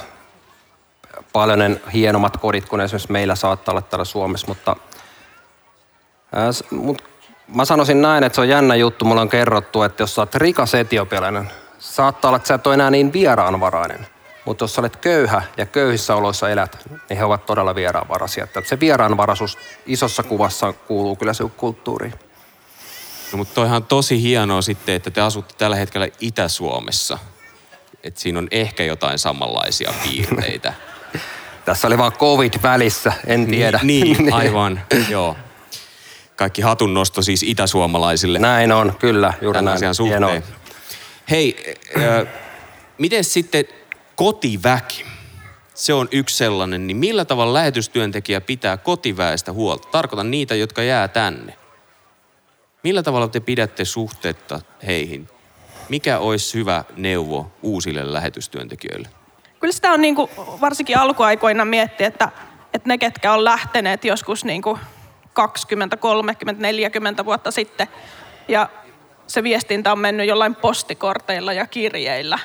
Paljon 1.33 1.81
hienommat 1.93 2.37
kodit 2.37 2.69
kuin 2.69 2.81
esimerkiksi 2.81 3.12
meillä 3.12 3.35
saattaa 3.35 3.73
olla 3.73 3.83
täällä 3.83 4.05
Suomessa, 4.05 4.47
mutta, 4.47 4.76
ää, 6.33 6.52
s- 6.52 6.64
mut 6.71 7.02
mä 7.49 7.64
sanoisin 7.64 8.02
näin, 8.02 8.25
että 8.25 8.35
se 8.35 8.40
on 8.40 8.49
jännä 8.49 8.75
juttu. 8.75 9.05
Mulla 9.05 9.21
on 9.21 9.28
kerrottu, 9.28 9.83
että 9.83 10.02
jos 10.02 10.14
sä 10.14 10.23
oot 10.23 10.35
rikas 10.35 10.75
etiopialainen, 10.75 11.50
saattaa 11.78 12.28
olla, 12.28 12.37
että 12.37 12.47
sä 12.47 12.55
et 12.55 12.66
ole 12.66 12.75
enää 12.75 12.90
niin 12.90 13.12
vieraanvarainen. 13.12 14.07
Mutta 14.47 14.65
jos 14.65 14.79
olet 14.79 14.97
köyhä 14.97 15.43
ja 15.57 15.67
köyhissä 15.67 16.15
oloissa 16.15 16.50
elät, 16.50 16.79
niin 17.09 17.17
he 17.19 17.25
ovat 17.25 17.47
todella 17.47 17.75
vieraanvaraisia. 17.75 18.45
Että 18.45 18.62
se 18.65 18.81
vieraanvaraisuus 18.81 19.59
isossa 19.87 20.23
kuvassa 20.23 20.73
kuuluu 20.73 21.17
kyllä 21.17 21.33
se 21.33 21.45
kulttuuriin. 21.57 22.15
No, 23.33 23.38
mutta 23.38 23.55
toihan 23.55 23.76
on 23.76 23.85
tosi 23.85 24.23
hienoa 24.23 24.62
sitten, 24.62 24.95
että 24.95 25.11
te 25.11 25.21
asutte 25.21 25.55
tällä 25.59 25.76
hetkellä 25.76 26.09
Itä-Suomessa. 26.21 27.19
Että 28.05 28.21
siinä 28.21 28.38
on 28.38 28.49
ehkä 28.50 28.85
jotain 28.85 29.19
samanlaisia 29.19 29.95
piirteitä. 30.03 30.75
Tässä 31.65 31.87
oli 31.87 31.99
vaan 31.99 32.12
covid 32.12 32.53
välissä, 32.62 33.12
en 33.26 33.47
tiedä. 33.47 33.81
Niin, 33.83 34.17
niin 34.19 34.33
aivan, 34.33 34.81
joo. 35.09 35.37
Kaikki 36.37 36.62
hatunnosto 36.62 37.23
siis 37.23 37.43
itäsuomalaisille 37.43 38.38
Näin 38.38 38.73
on, 38.73 38.97
kyllä, 38.99 39.35
juuri 39.41 39.57
tämän 39.57 39.65
näin. 39.65 39.75
asian 39.75 39.95
suhteen. 39.95 40.23
Hienoa. 40.23 40.43
Hei, 41.31 41.75
äh, 41.97 42.26
miten 42.99 43.25
sitten 43.25 43.65
kotiväki? 44.17 45.05
Se 45.75 45.95
on 45.95 46.09
yksi 46.13 46.37
sellainen. 46.37 46.87
Niin 46.87 46.97
millä 46.97 47.25
tavalla 47.25 47.55
lähetystyöntekijä 47.55 48.41
pitää 48.41 48.77
kotiväestä 48.77 49.53
huolta? 49.53 49.89
Tarkoitan 49.89 50.31
niitä, 50.31 50.55
jotka 50.55 50.83
jää 50.83 51.09
tänne. 51.09 51.57
Millä 52.83 53.03
tavalla 53.03 53.29
te 53.29 53.41
pidätte 53.41 53.85
suhteetta 53.85 54.61
heihin? 54.87 55.29
Mikä 55.89 56.19
olisi 56.19 56.59
hyvä 56.59 56.85
neuvo 56.97 57.53
uusille 57.63 58.13
lähetystyöntekijöille? 58.13 59.09
Kyllä 59.61 59.73
sitä 59.73 59.93
on 59.93 60.01
niinku, 60.01 60.31
varsinkin 60.61 60.99
alkuaikoina 60.99 61.65
miettiä, 61.65 62.07
että, 62.07 62.29
että 62.75 62.89
ne, 62.89 62.99
ketkä 62.99 63.33
on 63.33 63.45
lähteneet 63.45 64.05
joskus 64.05 64.45
niinku 64.45 64.79
20, 65.33 65.97
30, 65.97 66.63
40 66.63 67.25
vuotta 67.25 67.51
sitten, 67.51 67.89
ja 68.49 68.69
se 69.27 69.43
viestintä 69.43 69.93
on 69.93 69.99
mennyt 69.99 70.29
jollain 70.29 70.55
postikorteilla 70.55 71.53
ja 71.53 71.67
kirjeillä. 71.67 72.39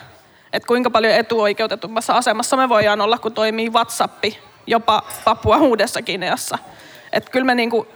Että 0.53 0.67
kuinka 0.67 0.89
paljon 0.89 1.13
etuoikeutetummassa 1.13 2.13
asemassa 2.13 2.57
me 2.57 2.69
voidaan 2.69 3.01
olla, 3.01 3.17
kun 3.17 3.33
toimii 3.33 3.69
WhatsApp 3.69 4.23
jopa 4.67 5.03
Papua 5.23 5.57
Uudessa 5.57 6.01
Kineassa. 6.01 6.57
Että 7.11 7.31
kyllä 7.31 7.45
me 7.45 7.55
niinku 7.55 7.87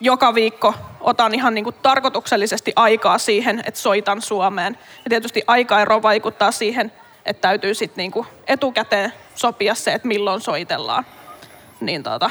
joka 0.00 0.34
viikko 0.34 0.74
otan 1.00 1.34
ihan 1.34 1.54
niin 1.54 1.64
kuin 1.64 1.76
tarkoituksellisesti 1.82 2.72
aikaa 2.76 3.18
siihen, 3.18 3.62
että 3.66 3.80
soitan 3.80 4.22
Suomeen. 4.22 4.78
Ja 5.04 5.08
tietysti 5.08 5.42
aikaero 5.46 6.02
vaikuttaa 6.02 6.52
siihen, 6.52 6.92
että 7.26 7.40
täytyy 7.40 7.74
sitten 7.74 8.02
niin 8.02 8.10
kuin 8.10 8.26
etukäteen 8.46 9.12
sopia 9.34 9.74
se, 9.74 9.92
että 9.92 10.08
milloin 10.08 10.40
soitellaan. 10.40 11.06
Niin 11.80 12.02
tota, 12.02 12.30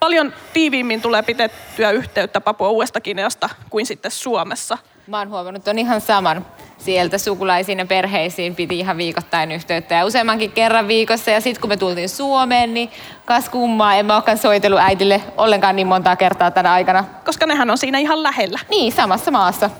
paljon 0.00 0.34
tiiviimmin 0.52 1.02
tulee 1.02 1.22
pitettyä 1.22 1.90
yhteyttä 1.90 2.40
Papua 2.40 2.68
Uudesta 2.68 3.00
Kineasta 3.00 3.48
kuin 3.70 3.86
sitten 3.86 4.10
Suomessa. 4.10 4.78
Mä 5.08 5.18
oon 5.18 5.28
huomannut 5.28 5.64
ton 5.64 5.78
ihan 5.78 6.00
saman. 6.00 6.46
Sieltä 6.78 7.18
sukulaisiin 7.18 7.78
ja 7.78 7.86
perheisiin 7.86 8.54
piti 8.54 8.78
ihan 8.78 8.96
viikoittain 8.96 9.52
yhteyttä 9.52 9.94
ja 9.94 10.04
useammankin 10.04 10.52
kerran 10.52 10.88
viikossa. 10.88 11.30
Ja 11.30 11.40
sitten 11.40 11.60
kun 11.60 11.70
me 11.70 11.76
tultiin 11.76 12.08
Suomeen, 12.08 12.74
niin 12.74 12.90
kas 13.24 13.48
kummaa, 13.48 13.94
en 13.94 14.06
mä 14.06 14.14
olekaan 14.14 14.38
soitellut 14.38 14.80
äitille 14.80 15.22
ollenkaan 15.36 15.76
niin 15.76 15.86
montaa 15.86 16.16
kertaa 16.16 16.50
tänä 16.50 16.72
aikana. 16.72 17.04
Koska 17.24 17.46
nehän 17.46 17.70
on 17.70 17.78
siinä 17.78 17.98
ihan 17.98 18.22
lähellä. 18.22 18.58
Niin, 18.70 18.92
samassa 18.92 19.30
maassa. 19.30 19.70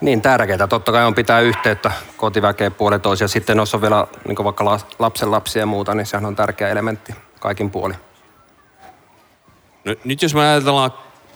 Niin 0.00 0.22
tärkeää. 0.22 0.66
Totta 0.66 0.92
kai 0.92 1.04
on 1.04 1.14
pitää 1.14 1.40
yhteyttä 1.40 1.92
kotiväkeen 2.16 2.74
puolen 2.74 3.00
toisia. 3.00 3.28
Sitten 3.28 3.58
jos 3.58 3.74
on 3.74 3.82
vielä 3.82 4.06
niin 4.28 4.44
vaikka 4.44 4.64
la- 4.64 4.80
lapsen 4.98 5.30
lapsia 5.30 5.62
ja 5.62 5.66
muuta, 5.66 5.94
niin 5.94 6.06
sehän 6.06 6.26
on 6.26 6.36
tärkeä 6.36 6.68
elementti 6.68 7.14
kaikin 7.40 7.70
puoli. 7.70 7.94
No, 9.84 9.94
nyt 10.04 10.22
jos 10.22 10.34
me 10.34 10.40
ajatellaan 10.40 10.90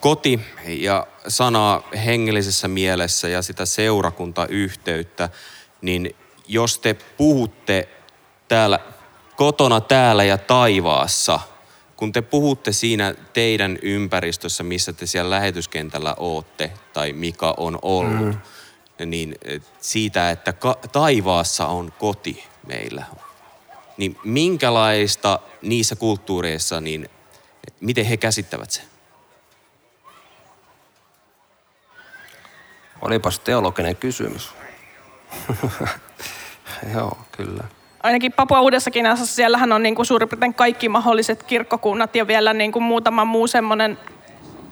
koti 0.05 0.41
ja 0.67 1.07
sanaa 1.29 1.89
hengellisessä 2.05 2.69
mielessä 2.69 3.29
ja 3.29 3.43
sitä 3.43 3.67
seurakuntayhteyttä, 3.67 5.29
niin 5.83 6.17
jos 6.49 6.79
te 6.79 6.97
puhutte 7.17 7.89
täällä 8.49 8.79
kotona 9.37 9.81
täällä 9.81 10.25
ja 10.25 10.39
taivaassa, 10.39 11.41
kun 11.97 12.13
te 12.13 12.23
puhutte 12.23 12.73
siinä 12.73 13.15
teidän 13.33 13.79
ympäristössä, 13.83 14.63
missä 14.63 14.93
te 14.93 15.07
siellä 15.07 15.31
lähetyskentällä 15.31 16.15
ootte 16.19 16.73
tai 16.93 17.13
mikä 17.13 17.55
on 17.57 17.79
ollut, 17.83 18.37
mm. 18.99 19.11
niin 19.11 19.35
eh, 19.45 19.61
siitä, 19.81 20.31
että 20.31 20.53
ka- 20.53 20.79
taivaassa 20.93 21.67
on 21.67 21.93
koti 21.93 22.45
meillä, 22.67 23.05
niin 23.97 24.17
minkälaista 24.25 25.39
niissä 25.63 25.97
kulttuureissa, 25.97 26.81
niin 26.81 27.09
miten 27.81 28.05
he 28.05 28.17
käsittävät 28.17 28.71
sen? 28.71 28.94
Olipas 33.03 33.39
teologinen 33.39 33.97
kysymys. 33.97 34.55
Joo, 36.95 37.19
kyllä. 37.33 37.65
Ainakin 38.03 38.33
Papua 38.33 38.61
Uudessa 38.61 38.91
Kiinassa, 38.91 39.27
siellähän 39.27 39.73
on 39.73 39.83
niin 39.83 39.95
kuin 39.95 40.07
suurin 40.07 40.29
piirtein 40.29 40.55
kaikki 40.55 40.89
mahdolliset 40.89 41.43
kirkkokunnat 41.43 42.17
ja 42.17 42.27
vielä 42.27 42.53
niin 42.53 42.73
kuin 42.73 42.83
muutama 42.83 43.25
muu 43.25 43.47
semmoinen 43.47 43.99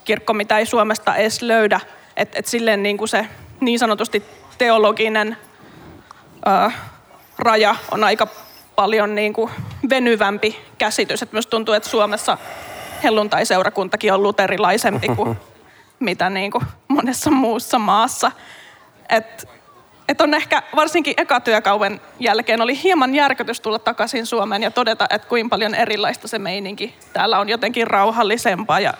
kirkko, 0.05 0.33
mitä 0.33 0.59
ei 0.59 0.67
Suomesta 0.67 1.17
edes 1.17 1.43
löydä. 1.43 1.81
Että 2.17 2.39
et 2.39 2.47
silleen 2.47 2.83
niin 2.83 2.99
kuin 2.99 3.09
se 3.09 3.27
niin 3.61 3.79
sanotusti 3.79 4.23
teologinen 4.59 5.37
ää, 6.45 6.71
raja 7.39 7.77
on 7.91 8.05
aika 8.05 8.27
paljon 8.77 9.15
niin 9.15 9.33
kuin 9.33 9.51
venyvämpi 9.91 10.57
käsitys. 10.79 11.23
Et 11.23 11.33
myös 11.33 11.47
tuntuu, 11.47 11.75
että 11.75 11.89
Suomessa 11.89 12.39
helluntai-seurakuntakin 13.03 14.13
on 14.13 14.23
luterilaisempi 14.23 15.09
kuin 15.09 15.37
mitä 16.03 16.31
niin 16.31 16.51
kuin 16.51 16.65
monessa 16.89 17.31
muussa 17.31 17.79
maassa. 17.79 18.33
Et, 19.09 19.49
et 20.09 20.21
on 20.21 20.35
ehkä 20.35 20.63
varsinkin 20.77 21.15
ekatyökauden 21.17 22.01
jälkeen 22.21 22.61
oli 22.63 22.83
hieman 22.83 23.15
järkytys 23.15 23.61
tulla 23.61 23.79
takaisin 23.79 24.27
Suomeen 24.27 24.63
ja 24.63 24.71
todeta, 24.71 25.07
että 25.11 25.29
kuinka 25.29 25.49
paljon 25.49 25.75
erilaista 25.75 26.29
se 26.29 26.39
meininki 26.39 26.95
täällä 27.13 27.39
on 27.39 27.49
jotenkin 27.49 27.87
rauhallisempaa 27.87 28.81
ja 28.81 28.95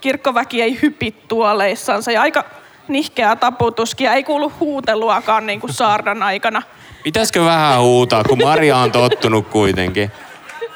kirkkoväki 0.00 0.62
ei 0.62 0.78
hypi 0.82 1.10
tuoleissansa 1.28 2.12
ja 2.12 2.22
aika 2.22 2.44
nihkeää 2.88 3.36
taputuskin 3.36 4.04
ja 4.04 4.12
ei 4.12 4.24
kuulu 4.24 4.52
huuteluakaan 4.60 5.46
niin 5.46 5.60
kuin 5.60 5.72
saarnan 5.72 6.22
aikana. 6.22 6.62
Pitäisikö 7.02 7.44
vähän 7.44 7.80
huutaa, 7.80 8.24
kun 8.24 8.38
Maria 8.44 8.76
on 8.76 8.92
tottunut 8.92 9.48
kuitenkin? 9.48 10.10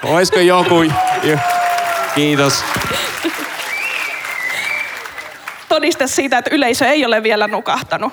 Olisiko 0.05 0.41
joku... 0.41 0.83
jo- 1.23 1.39
Kiitos. 2.15 2.65
Todiste 5.71 6.07
siitä, 6.07 6.39
että 6.39 6.55
yleisö 6.55 6.87
ei 6.87 7.07
ole 7.07 7.23
vielä 7.23 7.49
nukahtanut. 7.49 8.13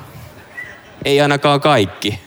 Ei 1.06 1.22
ainakaan 1.22 1.62
kaikki. 1.62 2.20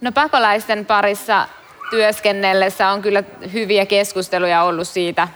No 0.00 0.12
pakolaisten 0.12 0.86
parissa 0.86 1.48
työskennellessä 1.90 2.88
on 2.88 3.02
kyllä 3.02 3.22
hyviä 3.52 3.86
keskusteluja 3.86 4.62
ollut 4.62 4.88
siitä 4.88 5.28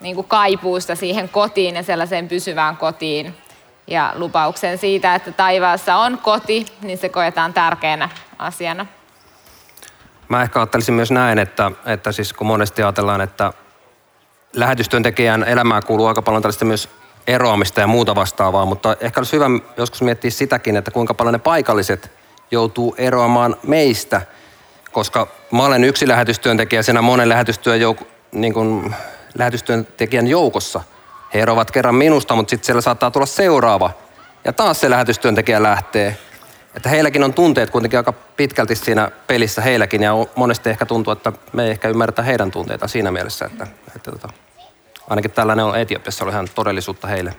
niin 0.00 0.14
kuin 0.14 0.26
kaipuusta 0.28 0.94
siihen 0.94 1.28
kotiin 1.28 1.74
ja 1.74 1.82
sellaiseen 1.82 2.28
pysyvään 2.28 2.76
kotiin. 2.76 3.34
Ja 3.86 4.12
lupauksen 4.14 4.78
siitä, 4.78 5.14
että 5.14 5.32
taivaassa 5.32 5.96
on 5.96 6.18
koti, 6.18 6.66
niin 6.82 6.98
se 6.98 7.08
koetaan 7.08 7.54
tärkeänä 7.54 8.08
asiana. 8.38 8.86
Mä 10.28 10.42
ehkä 10.42 10.58
ajattelisin 10.60 10.94
myös 10.94 11.10
näin, 11.10 11.38
että, 11.38 11.70
että 11.86 12.12
siis 12.12 12.32
kun 12.32 12.46
monesti 12.46 12.82
ajatellaan, 12.82 13.20
että 13.20 13.52
lähetystyöntekijän 14.54 15.44
elämään 15.44 15.82
kuuluu 15.86 16.06
aika 16.06 16.22
paljon 16.22 16.42
tällaista 16.42 16.64
myös 16.64 16.88
eroamista 17.26 17.80
ja 17.80 17.86
muuta 17.86 18.14
vastaavaa, 18.14 18.64
mutta 18.64 18.96
ehkä 19.00 19.20
olisi 19.20 19.32
hyvä 19.32 19.46
joskus 19.76 20.02
miettiä 20.02 20.30
sitäkin, 20.30 20.76
että 20.76 20.90
kuinka 20.90 21.14
paljon 21.14 21.32
ne 21.32 21.38
paikalliset 21.38 22.10
joutuu 22.50 22.94
eroamaan 22.98 23.56
meistä, 23.66 24.22
koska 24.92 25.28
mä 25.52 25.64
olen 25.64 25.84
yksi 25.84 26.08
lähetystyöntekijä 26.08 26.82
siinä 26.82 27.02
monen 27.02 27.28
lähetystyön 27.28 27.80
jouk- 27.80 28.06
niin 28.32 28.54
kuin 28.54 28.94
lähetystyöntekijän 29.38 30.26
joukossa. 30.26 30.80
He 31.34 31.40
eroavat 31.40 31.70
kerran 31.70 31.94
minusta, 31.94 32.34
mutta 32.34 32.50
sitten 32.50 32.66
siellä 32.66 32.80
saattaa 32.80 33.10
tulla 33.10 33.26
seuraava. 33.26 33.90
Ja 34.44 34.52
taas 34.52 34.80
se 34.80 34.90
lähetystyöntekijä 34.90 35.62
lähtee. 35.62 36.16
Että 36.76 36.88
heilläkin 36.88 37.24
on 37.24 37.34
tunteet 37.34 37.70
kuitenkin 37.70 37.98
aika 37.98 38.12
pitkälti 38.12 38.74
siinä 38.74 39.10
pelissä 39.26 39.62
heilläkin 39.62 40.02
ja 40.02 40.12
monesti 40.36 40.70
ehkä 40.70 40.86
tuntuu, 40.86 41.12
että 41.12 41.32
me 41.52 41.64
ei 41.64 41.70
ehkä 41.70 41.88
ymmärretä 41.88 42.22
heidän 42.22 42.50
tunteita 42.50 42.88
siinä 42.88 43.10
mielessä, 43.10 43.44
että, 43.44 43.66
että 43.96 44.10
tota, 44.10 44.28
ainakin 45.08 45.30
tällainen 45.30 45.64
on 45.64 45.78
Etiopiassa, 45.78 46.24
oli 46.24 46.32
ihan 46.32 46.48
todellisuutta 46.54 47.08
heille. 47.08 47.34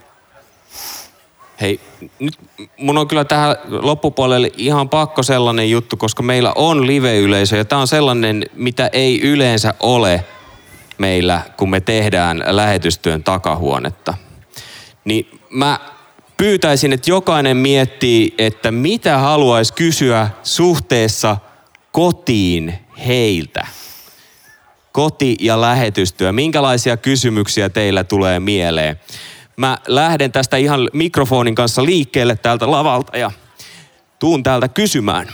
Hei, 1.62 1.80
nyt 2.20 2.40
mun 2.78 2.98
on 2.98 3.08
kyllä 3.08 3.26
tähän 3.26 3.56
loppupuolelle 3.68 4.52
ihan 4.58 4.90
pakko 4.90 5.24
sellainen 5.24 5.72
juttu, 5.72 5.98
koska 5.98 6.24
meillä 6.24 6.54
on 6.56 6.88
live-yleisö 6.88 7.58
ja 7.58 7.66
tämä 7.66 7.82
on 7.82 7.88
sellainen, 7.88 8.46
mitä 8.54 8.90
ei 8.94 9.22
yleensä 9.22 9.74
ole 9.80 10.26
meillä, 10.98 11.42
kun 11.58 11.70
me 11.70 11.82
tehdään 11.82 12.44
lähetystyön 12.46 13.24
takahuonetta. 13.24 14.14
Niin 15.06 15.42
mä 15.50 15.80
pyytäisin, 16.38 16.94
että 16.94 17.12
jokainen 17.12 17.58
miettii, 17.58 18.34
että 18.38 18.72
mitä 18.72 19.18
haluaisi 19.18 19.74
kysyä 19.74 20.30
suhteessa 20.44 21.38
kotiin 21.92 22.74
heiltä. 23.08 23.68
Koti- 24.96 25.38
ja 25.40 25.62
lähetystyö. 25.62 26.32
Minkälaisia 26.32 26.98
kysymyksiä 26.98 27.70
teillä 27.70 28.04
tulee 28.04 28.40
mieleen? 28.40 29.00
Mä 29.58 29.78
lähden 29.88 30.32
tästä 30.32 30.58
ihan 30.58 30.90
mikrofonin 30.94 31.56
kanssa 31.56 31.86
liikkeelle 31.86 32.36
täältä 32.36 32.72
lavalta 32.72 33.18
ja 33.18 33.32
tuun 34.20 34.44
täältä 34.44 34.68
kysymään. 34.68 35.28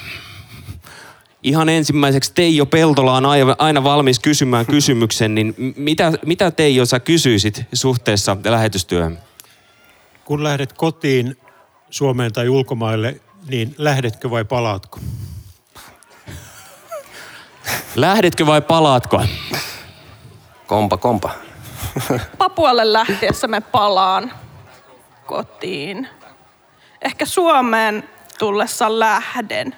Ihan 1.44 1.70
ensimmäiseksi 1.70 2.32
Teijo 2.34 2.66
Peltola 2.66 3.14
on 3.14 3.26
aina 3.58 3.84
valmis 3.84 4.20
kysymään 4.20 4.66
kysymyksen, 4.66 5.36
niin 5.36 5.56
mitä, 5.76 6.12
mitä 6.26 6.52
Teijo 6.52 6.86
sä 6.86 7.00
kysyisit 7.00 7.64
suhteessa 7.74 8.38
lähetystyöhön? 8.46 9.20
Kun 10.26 10.44
lähdet 10.44 10.74
kotiin 10.74 11.38
Suomeen 11.90 12.34
tai 12.34 12.50
ulkomaille, 12.50 13.22
niin 13.50 13.76
lähdetkö 13.78 14.30
vai 14.30 14.46
palaatko? 14.46 15.00
Lähdetkö 17.96 18.46
vai 18.46 18.62
palaatko? 18.62 19.22
Kompa, 20.68 20.98
kompa. 20.98 21.30
Papualle 22.38 22.94
lähtiessä 22.94 23.48
me 23.48 23.62
palaan 23.62 24.32
kotiin. 25.26 26.08
Ehkä 27.02 27.26
Suomeen 27.26 28.10
tullessa 28.40 29.00
lähden. 29.00 29.76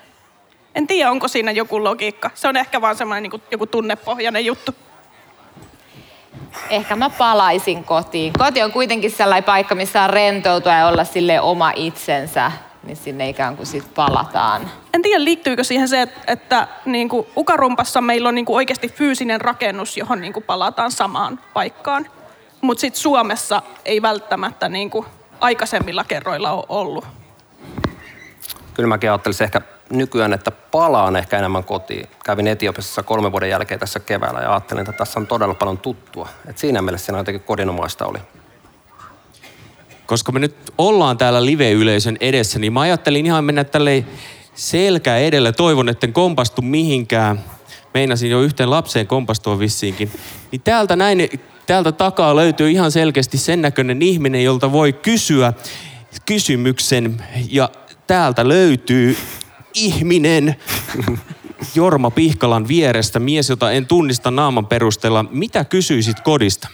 En 0.75 0.87
tiedä, 0.87 1.11
onko 1.11 1.27
siinä 1.27 1.51
joku 1.51 1.83
logiikka. 1.83 2.31
Se 2.33 2.47
on 2.47 2.57
ehkä 2.57 2.81
vaan 2.81 2.95
semmoinen 2.95 3.31
niin 3.31 3.41
joku 3.51 3.67
tunnepohjainen 3.67 4.45
juttu. 4.45 4.75
Ehkä 6.69 6.95
mä 6.95 7.09
palaisin 7.09 7.83
kotiin. 7.83 8.33
Koti 8.33 8.63
on 8.63 8.71
kuitenkin 8.71 9.11
sellainen 9.11 9.43
paikka, 9.43 9.75
missä 9.75 10.03
on 10.03 10.09
rentoutua 10.09 10.71
ja 10.71 10.87
olla 10.87 11.03
sille 11.03 11.41
oma 11.41 11.71
itsensä 11.75 12.51
niin 12.83 12.97
sinne 12.97 13.29
ikään 13.29 13.57
kuin 13.57 13.67
sit 13.67 13.93
palataan. 13.95 14.71
En 14.93 15.01
tiedä, 15.01 15.23
liittyykö 15.23 15.63
siihen 15.63 15.87
se, 15.87 16.01
että, 16.01 16.21
että 16.27 16.67
niin 16.85 17.09
kuin 17.09 17.27
Ukarumpassa 17.37 18.01
meillä 18.01 18.29
on 18.29 18.35
niin 18.35 18.45
kuin 18.45 18.55
oikeasti 18.55 18.89
fyysinen 18.89 19.41
rakennus, 19.41 19.97
johon 19.97 20.21
niin 20.21 20.33
kuin 20.33 20.43
palataan 20.43 20.91
samaan 20.91 21.39
paikkaan. 21.53 22.07
Mutta 22.61 22.81
sitten 22.81 23.01
Suomessa 23.01 23.61
ei 23.85 24.01
välttämättä 24.01 24.69
niin 24.69 24.89
kuin 24.89 25.05
aikaisemmilla 25.39 26.03
kerroilla 26.03 26.51
ole 26.51 26.65
ollut. 26.69 27.05
Kyllä 28.73 28.87
mäkin 28.87 29.09
ajattelisin 29.11 29.43
ehkä 29.45 29.61
nykyään, 29.89 30.33
että 30.33 30.51
palaan 30.51 31.15
ehkä 31.15 31.37
enemmän 31.37 31.63
kotiin. 31.63 32.09
Kävin 32.25 32.47
Etiopiassa 32.47 33.03
kolmen 33.03 33.31
vuoden 33.31 33.49
jälkeen 33.49 33.79
tässä 33.79 33.99
keväällä 33.99 34.39
ja 34.39 34.51
ajattelin, 34.51 34.81
että 34.81 34.93
tässä 34.93 35.19
on 35.19 35.27
todella 35.27 35.53
paljon 35.53 35.77
tuttua. 35.77 36.29
Et 36.47 36.57
siinä 36.57 36.81
mielessä 36.81 37.05
siinä 37.05 37.17
jotenkin 37.17 37.43
kodinomaista 37.43 38.05
oli 38.05 38.19
koska 40.05 40.31
me 40.31 40.39
nyt 40.39 40.55
ollaan 40.77 41.17
täällä 41.17 41.45
live-yleisön 41.45 42.17
edessä, 42.19 42.59
niin 42.59 42.73
mä 42.73 42.81
ajattelin 42.81 43.25
ihan 43.25 43.43
mennä 43.43 43.63
tälle 43.63 44.05
selkä 44.55 45.17
edellä. 45.17 45.51
Toivon, 45.51 45.89
että 45.89 46.07
en 46.07 46.13
kompastu 46.13 46.61
mihinkään. 46.61 47.43
Meinasin 47.93 48.31
jo 48.31 48.41
yhteen 48.41 48.69
lapseen 48.69 49.07
kompastua 49.07 49.59
vissiinkin. 49.59 50.11
Niin 50.51 50.61
täältä 50.61 50.95
näin, 50.95 51.29
täältä 51.65 51.91
takaa 51.91 52.35
löytyy 52.35 52.71
ihan 52.71 52.91
selkeästi 52.91 53.37
sen 53.37 53.61
näköinen 53.61 54.01
ihminen, 54.01 54.43
jolta 54.43 54.71
voi 54.71 54.93
kysyä 54.93 55.53
kysymyksen. 56.25 57.23
Ja 57.49 57.69
täältä 58.07 58.47
löytyy 58.47 59.17
ihminen 59.73 60.55
Jorma 61.75 62.11
Pihkalan 62.11 62.67
vierestä, 62.67 63.19
mies, 63.19 63.49
jota 63.49 63.71
en 63.71 63.85
tunnista 63.85 64.31
naaman 64.31 64.65
perusteella. 64.65 65.25
Mitä 65.31 65.65
kysyisit 65.65 66.19
kodista? 66.19 66.67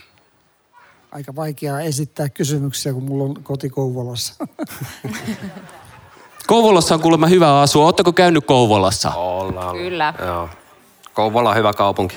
Aika 1.11 1.35
vaikeaa 1.35 1.81
esittää 1.81 2.29
kysymyksiä, 2.29 2.93
kun 2.93 3.03
mulla 3.03 3.23
on 3.23 3.43
koti 3.43 3.69
Kouvolassa. 3.69 4.33
Kouvolassa 6.47 6.95
on 6.95 7.01
kuulemma 7.01 7.27
hyvä 7.27 7.61
asua. 7.61 7.85
Oletteko 7.85 8.13
käynyt 8.13 8.45
Kouvolassa? 8.45 9.11
Ollaan. 9.11 9.75
Kyllä. 9.75 10.13
Joo. 10.25 10.49
Kouvola 11.13 11.49
on 11.49 11.55
hyvä 11.55 11.73
kaupunki. 11.73 12.15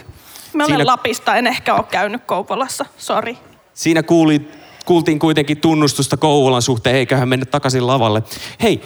Mä 0.54 0.64
olen 0.64 0.76
Siinä... 0.76 0.86
Lapista, 0.86 1.36
en 1.36 1.46
ehkä 1.46 1.74
ole 1.74 1.84
käynyt 1.90 2.24
Kouvolassa, 2.26 2.84
sori. 2.98 3.38
Siinä 3.74 4.02
kuuli, 4.02 4.48
kuultiin 4.84 5.18
kuitenkin 5.18 5.60
tunnustusta 5.60 6.16
Kouvolan 6.16 6.62
suhteen, 6.62 6.96
eiköhän 6.96 7.28
mennä 7.28 7.46
takaisin 7.46 7.86
lavalle. 7.86 8.22
Hei, 8.62 8.82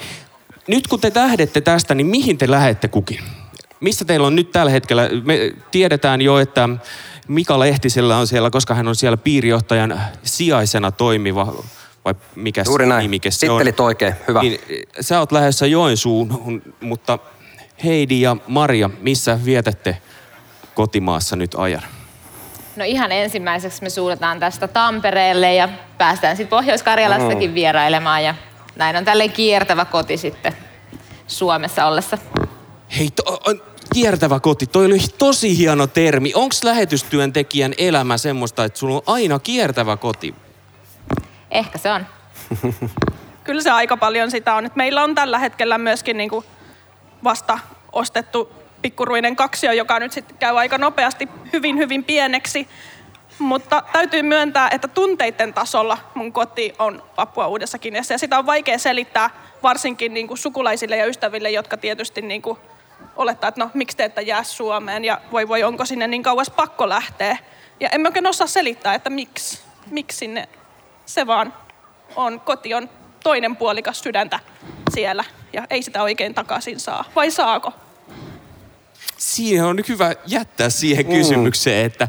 nyt 0.66 0.87
kun 0.87 1.01
te 1.01 1.12
lähdette 1.14 1.61
tästä, 1.61 1.95
niin 1.95 2.07
mihin 2.07 2.38
te 2.38 2.51
lähette 2.51 2.88
kukin? 2.88 3.21
Missä 3.81 4.05
teillä 4.05 4.27
on 4.27 4.37
nyt 4.37 4.51
tällä 4.51 4.71
hetkellä? 4.71 5.11
Me 5.25 5.53
tiedetään 5.71 6.23
jo, 6.23 6.38
että 6.38 6.69
Mika 7.29 7.59
Lehtisellä 7.59 8.17
on 8.17 8.27
siellä, 8.27 8.51
koska 8.51 8.75
hän 8.75 8.89
on 8.89 8.97
siellä 8.97 9.17
piirijohtajan 9.17 10.01
sijaisena 10.23 10.93
toimiva, 10.93 11.55
vai 12.05 12.15
mikä 12.35 12.62
Juuri 12.67 12.87
näin. 12.87 13.03
nimike 13.03 13.31
se 13.31 13.51
on. 13.51 13.62
oikein, 13.79 14.15
hyvä. 14.29 14.43
Niin, 14.43 14.61
sä 15.01 15.19
oot 15.19 15.33
lähdössä 15.33 15.67
Joensuun, 15.67 16.62
mutta 16.81 17.19
Heidi 17.85 18.21
ja 18.21 18.37
Maria, 18.49 18.91
missä 19.01 19.39
vietätte 19.45 19.99
kotimaassa 20.75 21.37
nyt 21.37 21.55
ajan? 21.59 21.83
No 22.77 22.85
ihan 22.85 23.12
ensimmäiseksi 23.12 23.83
me 23.83 23.91
suunnataan 23.91 24.41
tästä 24.41 24.69
Tampereelle 24.69 25.55
ja 25.55 25.69
päästään 25.99 26.37
sitten 26.37 26.59
Pohjois-Karjalastakin 26.59 27.51
mm. 27.51 27.55
vierailemaan 27.55 28.25
ja 28.25 28.35
näin 28.77 28.97
on 28.97 29.05
tälleen 29.05 29.33
kiertävä 29.33 29.85
koti 29.85 30.17
sitten 30.17 30.53
Suomessa 31.27 31.87
ollessa. 31.87 32.19
Hei, 32.99 33.09
to, 33.11 33.41
kiertävä 33.97 34.41
koti, 34.41 34.67
toi 34.67 34.87
oli 34.87 34.99
tosi 35.19 35.59
hieno 35.59 35.87
termi. 35.87 36.33
Onko 36.35 36.55
lähetystyöntekijän 36.65 37.75
elämä 37.79 38.19
semmoista, 38.19 38.65
että 38.65 38.79
sulla 38.79 38.95
on 38.97 39.03
aina 39.07 39.39
kiertävä 39.39 39.97
koti? 39.97 40.35
Ehkä 41.51 41.79
se 41.79 41.93
on. 41.93 42.07
Kyllä 43.45 43.63
se 43.63 43.71
aika 43.71 43.97
paljon 43.97 44.31
sitä 44.31 44.55
on. 44.55 44.67
Et 44.67 44.77
meillä 44.77 45.03
on 45.05 45.15
tällä 45.15 45.39
hetkellä 45.39 45.79
myöskin 45.79 46.17
niinku 46.17 46.45
vasta 47.25 47.59
ostettu 47.93 48.53
pikkuruinen 48.83 49.37
kaksio, 49.37 49.73
joka 49.73 49.99
nyt 49.99 50.13
sitten 50.13 50.37
käy 50.39 50.59
aika 50.59 50.79
nopeasti 50.79 51.29
hyvin, 51.53 51.79
hyvin 51.79 52.05
pieneksi. 52.05 52.69
Mutta 53.39 53.83
täytyy 53.93 54.23
myöntää, 54.23 54.69
että 54.73 54.89
tunteiden 54.89 55.55
tasolla 55.55 55.99
mun 56.15 56.33
koti 56.33 56.75
on 56.79 57.03
Papua 57.17 57.47
Uudessa 57.47 57.79
Ja 58.11 58.19
sitä 58.19 58.39
on 58.39 58.47
vaikea 58.47 58.79
selittää 58.79 59.31
varsinkin 59.63 60.15
niin 60.15 60.29
kuin 60.29 60.39
sukulaisille 60.39 60.97
ja 60.97 61.07
ystäville, 61.07 61.51
jotka 61.51 61.77
tietysti 61.77 62.23
niin 62.23 62.43
kuin 62.43 62.59
olettaa, 63.16 63.48
että 63.48 63.61
no 63.61 63.70
miksi 63.74 63.96
te 63.96 64.05
ette 64.05 64.22
jää 64.22 64.44
Suomeen 64.44 65.05
ja 65.05 65.20
voi 65.33 65.48
voi 65.48 65.62
onko 65.62 65.85
sinne 65.85 66.07
niin 66.07 66.22
kauas 66.22 66.50
pakko 66.50 66.88
lähteä. 66.88 67.38
Ja 67.81 67.88
emme 67.88 68.09
oikein 68.09 68.26
osaa 68.26 68.46
selittää, 68.46 68.94
että 68.94 69.11
miksi, 69.11 69.61
miksi 69.90 70.18
sinne 70.18 70.48
se 71.07 71.26
vaan 71.26 71.55
on. 72.16 72.40
Koti 72.40 72.74
on 72.74 72.90
toinen 73.22 73.57
puolikas 73.57 74.00
sydäntä 74.00 74.40
siellä 74.94 75.24
ja 75.52 75.66
ei 75.70 75.83
sitä 75.83 76.02
oikein 76.02 76.35
takaisin 76.35 76.81
saa. 76.81 77.05
Vai 77.16 77.31
saako? 77.31 77.72
Siihen 79.16 79.64
on 79.64 79.76
nyt 79.76 79.88
hyvä 79.88 80.14
jättää 80.26 80.70
siihen 80.70 81.07
mm. 81.07 81.12
kysymykseen, 81.12 81.87
että 81.87 82.09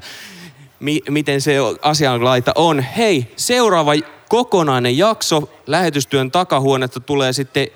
mi- 0.80 1.02
miten 1.10 1.42
se 1.42 1.56
asianlaita 1.82 2.52
on. 2.56 2.80
Hei, 2.80 3.34
seuraava 3.36 3.92
kokonainen 4.30 4.98
jakso 4.98 5.50
lähetystyön 5.68 6.32
takahuonetta 6.32 7.00
tulee 7.00 7.34
sitten 7.34 7.68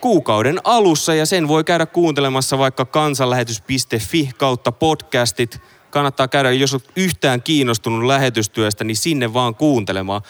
kuukauden 0.00 0.60
alussa 0.64 1.14
ja 1.14 1.26
sen 1.26 1.48
voi 1.48 1.64
käydä 1.64 1.86
kuuntelemassa 1.86 2.58
vaikka 2.58 2.84
kansanlähetys.fi 2.84 4.30
kautta 4.36 4.72
podcastit. 4.72 5.60
Kannattaa 5.90 6.28
käydä, 6.28 6.52
jos 6.52 6.74
olet 6.74 6.90
yhtään 6.96 7.42
kiinnostunut 7.42 8.04
lähetystyöstä, 8.04 8.84
niin 8.84 8.96
sinne 8.96 9.34
vaan 9.34 9.54
kuuntelemaan. 9.54 10.22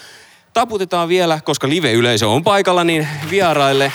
Taputetaan 0.52 1.08
vielä, 1.08 1.40
koska 1.44 1.68
live-yleisö 1.68 2.28
on 2.28 2.44
paikalla, 2.44 2.84
niin 2.84 3.08
vieraille. 3.30 3.92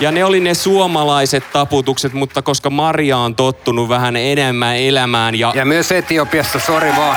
Ja 0.00 0.12
ne 0.12 0.24
oli 0.24 0.40
ne 0.40 0.54
suomalaiset 0.54 1.52
taputukset, 1.52 2.12
mutta 2.12 2.42
koska 2.42 2.70
Maria 2.70 3.18
on 3.18 3.36
tottunut 3.36 3.88
vähän 3.88 4.16
enemmän 4.16 4.76
elämään 4.76 5.34
ja... 5.34 5.52
Ja 5.54 5.64
myös 5.64 5.92
Etiopiassa, 5.92 6.58
sori 6.58 6.90
vaan. 6.96 7.16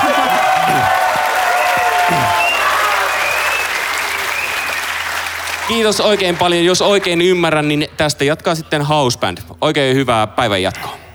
Kiitos 5.68 6.00
oikein 6.00 6.36
paljon. 6.36 6.64
Jos 6.64 6.82
oikein 6.82 7.22
ymmärrän, 7.22 7.68
niin 7.68 7.88
tästä 7.96 8.24
jatkaa 8.24 8.54
sitten 8.54 8.82
Houseband. 8.82 9.38
Oikein 9.60 9.96
hyvää 9.96 10.26
päivän 10.26 10.62
jatkoa. 10.62 11.05